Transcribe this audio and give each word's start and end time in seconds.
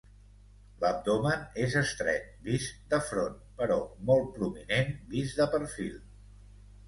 L'abdomen 0.83 1.43
és 1.65 1.73
estret, 1.81 2.31
vist 2.47 2.79
de 2.93 2.99
front, 3.11 3.37
però 3.61 3.77
molt 4.09 4.31
prominent 4.39 4.91
vist 5.13 5.43
de 5.43 5.47
perfil. 5.55 5.95